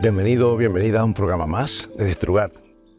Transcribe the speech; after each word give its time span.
Bienvenido, 0.00 0.56
bienvenida 0.56 1.00
a 1.00 1.04
un 1.04 1.12
programa 1.12 1.48
más 1.48 1.90
de 1.98 2.04
Destrugar. 2.04 2.52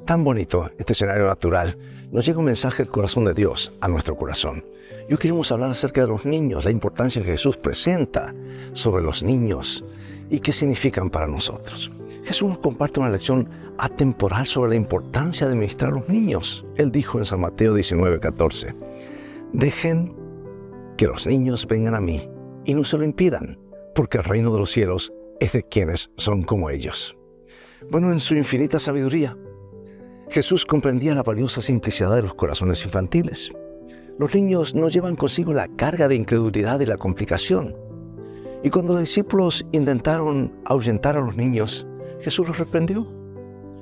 Tan 0.06 0.26
bonito 0.26 0.70
este 0.78 0.92
escenario 0.92 1.28
natural. 1.28 1.78
Nos 2.12 2.26
llega 2.26 2.40
un 2.40 2.46
mensaje 2.46 2.84
del 2.84 2.92
corazón 2.92 3.24
de 3.24 3.34
Dios 3.34 3.72
a 3.80 3.88
nuestro 3.88 4.18
corazón. 4.18 4.66
Hoy 5.10 5.16
queremos 5.16 5.50
hablar 5.50 5.72
acerca 5.72 6.02
de 6.02 6.10
los 6.10 6.26
niños, 6.26 6.66
la 6.66 6.72
importancia 6.72 7.22
que 7.22 7.32
Jesús 7.32 7.56
presenta 7.56 8.36
sobre 8.74 9.02
los 9.02 9.24
niños 9.24 9.86
y 10.30 10.42
qué 10.42 10.52
significan 10.52 11.10
para 11.10 11.26
nosotros. 11.26 11.90
Jesús 12.26 12.50
nos 12.50 12.60
comparte 12.60 13.00
una 13.00 13.12
lección 13.12 13.48
atemporal 13.78 14.46
sobre 14.46 14.72
la 14.72 14.76
importancia 14.76 15.48
de 15.48 15.56
ministrar 15.56 15.94
a 15.94 15.96
los 15.96 16.10
niños. 16.10 16.66
Él 16.76 16.92
dijo 16.92 17.18
en 17.18 17.26
San 17.26 17.40
Mateo 17.40 17.78
19:14, 17.78 18.76
dejen 19.54 20.14
que 20.98 21.08
los 21.08 21.26
niños 21.26 21.66
vengan 21.66 21.96
a 21.96 22.02
mí 22.02 22.30
y 22.66 22.74
no 22.74 22.84
se 22.84 22.98
lo 22.98 23.06
impidan, 23.06 23.58
porque 23.96 24.18
el 24.18 24.26
reino 24.26 24.52
de 24.52 24.60
los 24.60 24.70
cielos 24.70 25.14
es 25.40 25.54
de 25.54 25.64
quienes 25.64 26.12
son 26.18 26.44
como 26.44 26.70
ellos. 26.70 27.18
Bueno, 27.90 28.12
en 28.12 28.20
su 28.20 28.36
infinita 28.36 28.80
sabiduría, 28.80 29.38
Jesús 30.30 30.66
comprendía 30.66 31.16
la 31.16 31.24
valiosa 31.24 31.62
simplicidad 31.62 32.16
de 32.16 32.22
los 32.22 32.36
corazones 32.36 32.86
infantiles. 32.86 33.52
Los 34.20 34.36
niños 34.36 34.76
no 34.76 34.90
llevan 34.90 35.16
consigo 35.16 35.54
la 35.54 35.68
carga 35.76 36.08
de 36.08 36.16
incredulidad 36.16 36.80
y 36.82 36.86
la 36.86 36.98
complicación. 36.98 37.76
Y 38.64 38.70
cuando 38.70 38.94
los 38.94 39.02
discípulos 39.02 39.66
intentaron 39.72 40.54
ahuyentar 40.66 41.16
a 41.16 41.22
los 41.22 41.36
niños, 41.36 41.88
Jesús 42.20 42.48
los 42.48 42.60
reprendió. 42.60 43.08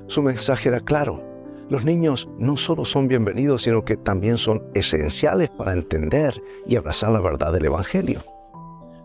Su 0.07 0.21
mensaje 0.21 0.69
era 0.69 0.79
claro. 0.79 1.23
Los 1.69 1.83
niños 1.83 2.29
no 2.37 2.55
solo 2.55 2.85
son 2.85 3.07
bienvenidos, 3.07 3.63
sino 3.63 3.83
que 3.83 3.97
también 3.97 4.37
son 4.37 4.63
esenciales 4.73 5.49
para 5.49 5.73
entender 5.73 6.41
y 6.65 6.75
abrazar 6.75 7.11
la 7.11 7.19
verdad 7.19 7.51
del 7.51 7.65
Evangelio. 7.65 8.23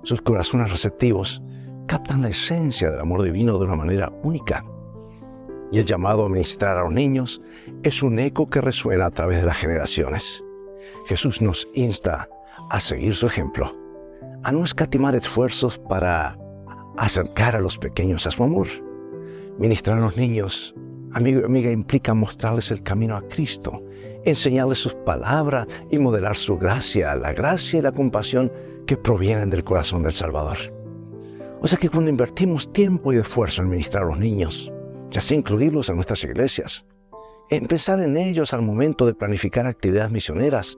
Sus 0.05 0.21
corazones 0.21 0.71
receptivos 0.71 1.43
captan 1.93 2.23
la 2.23 2.31
esencia 2.31 2.91
del 2.91 3.01
amor 3.01 3.23
divino 3.23 3.59
de 3.59 3.67
una 3.67 3.77
manera 3.77 4.11
única. 4.23 4.65
Y 5.71 5.79
el 5.79 5.85
llamado 5.85 6.25
a 6.25 6.29
ministrar 6.31 6.79
a 6.79 6.85
los 6.85 6.93
niños 6.95 7.43
es 7.83 8.03
un 8.03 8.19
eco 8.19 8.49
que 8.49 8.63
resuena 8.63 9.05
a 9.05 9.11
través 9.11 9.41
de 9.41 9.47
las 9.47 9.59
generaciones. 9.59 10.43
Jesús 11.05 11.43
nos 11.43 11.69
insta 11.75 12.31
a 12.71 12.81
seguir 12.81 13.15
su 13.15 13.27
ejemplo, 13.27 13.77
a 14.43 14.53
no 14.53 14.65
escatimar 14.65 15.15
esfuerzos 15.15 15.79
para 15.79 16.39
acercar 16.97 17.57
a 17.57 17.61
los 17.61 17.77
pequeños 17.77 18.27
a 18.27 18.31
su 18.31 18.43
amor. 18.43 18.69
Ministrar 19.59 19.99
a 19.99 20.01
los 20.01 20.17
niños, 20.17 20.75
amigo 21.13 21.43
y 21.43 21.45
amiga, 21.45 21.71
implica 21.71 22.15
mostrarles 22.15 22.71
el 22.71 22.83
camino 22.83 23.17
a 23.17 23.29
Cristo, 23.29 23.85
enseñarles 24.25 24.79
sus 24.79 24.95
palabras 24.95 25.67
y 25.91 25.99
modelar 25.99 26.37
su 26.37 26.57
gracia, 26.57 27.15
la 27.17 27.35
gracia 27.35 27.81
y 27.81 27.83
la 27.83 27.93
compasión 27.93 28.51
que 28.87 28.97
provienen 28.97 29.51
del 29.51 29.63
corazón 29.63 30.05
del 30.05 30.15
Salvador. 30.15 30.82
O 31.65 31.69
sea 31.69 31.79
que 31.79 31.89
cuando 31.89 32.11
invertimos 32.11 32.73
tiempo 32.73 33.13
y 33.13 33.19
esfuerzo 33.19 33.63
en 33.63 33.69
ministrar 33.69 34.03
a 34.03 34.07
los 34.07 34.19
niños, 34.19 34.73
ya 35.11 35.21
sea 35.21 35.39
incluirlos 35.39 35.89
en 35.89 35.95
nuestras 35.95 36.25
iglesias, 36.25 36.85
empezar 37.51 38.01
en 38.01 38.17
ellos 38.17 38.53
al 38.53 38.63
momento 38.63 39.07
de 39.07 39.15
planificar 39.15 39.67
actividades 39.67 40.11
misioneras, 40.11 40.77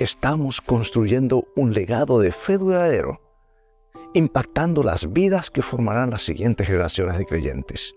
estamos 0.00 0.60
construyendo 0.60 1.46
un 1.54 1.72
legado 1.72 2.18
de 2.18 2.32
fe 2.32 2.58
duradero, 2.58 3.20
impactando 4.14 4.82
las 4.82 5.12
vidas 5.12 5.48
que 5.48 5.62
formarán 5.62 6.10
las 6.10 6.22
siguientes 6.22 6.66
generaciones 6.66 7.18
de 7.18 7.24
creyentes. 7.24 7.94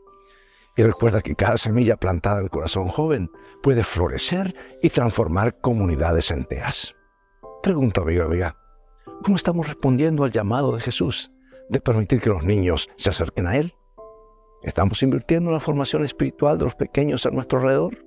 Y 0.77 0.83
recuerda 0.83 1.21
que 1.21 1.35
cada 1.35 1.57
semilla 1.57 1.97
plantada 1.97 2.37
en 2.37 2.43
el 2.43 2.51
corazón 2.51 2.89
joven 2.89 3.31
puede 3.63 3.83
florecer 3.83 4.53
y 4.83 4.91
transformar 4.91 5.59
comunidades 5.61 6.29
enteras. 6.29 6.93
Pregunta, 7.63 8.01
amigo, 8.01 8.25
amiga, 8.25 8.55
¿cómo 9.23 9.35
estamos 9.35 9.67
respondiendo 9.67 10.23
al 10.23 10.31
llamado 10.31 10.75
de 10.75 10.81
Jesús 10.81 11.31
de 11.69 11.79
permitir 11.79 12.19
que 12.19 12.29
los 12.29 12.43
niños 12.43 12.89
se 12.97 13.09
acerquen 13.09 13.47
a 13.47 13.57
Él? 13.57 13.73
¿Estamos 14.61 15.01
invirtiendo 15.03 15.49
en 15.49 15.53
la 15.53 15.59
formación 15.61 16.03
espiritual 16.03 16.57
de 16.57 16.65
los 16.65 16.75
pequeños 16.75 17.25
a 17.25 17.31
nuestro 17.31 17.59
alrededor? 17.59 18.03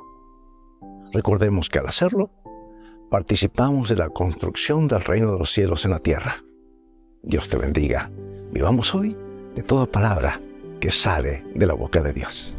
Recordemos 1.12 1.70
que 1.70 1.78
al 1.78 1.86
hacerlo, 1.86 2.30
participamos 3.10 3.88
de 3.88 3.96
la 3.96 4.10
construcción 4.10 4.88
del 4.88 5.02
reino 5.02 5.32
de 5.32 5.38
los 5.38 5.50
cielos 5.50 5.84
en 5.84 5.92
la 5.92 6.00
tierra. 6.00 6.42
Dios 7.22 7.48
te 7.48 7.56
bendiga. 7.56 8.10
Vivamos 8.50 8.94
hoy 8.94 9.16
de 9.54 9.62
toda 9.62 9.86
palabra 9.86 10.40
que 10.80 10.90
sale 10.90 11.44
de 11.54 11.66
la 11.66 11.74
boca 11.74 12.02
de 12.02 12.12
Dios. 12.12 12.54